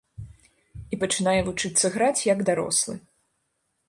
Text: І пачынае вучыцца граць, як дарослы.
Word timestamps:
І 0.95 0.97
пачынае 1.03 1.37
вучыцца 1.49 1.91
граць, 1.97 2.25
як 2.33 2.39
дарослы. 2.51 2.95